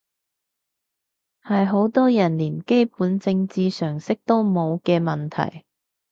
[1.43, 5.63] 係好多人連基本政治常識都冇嘅問題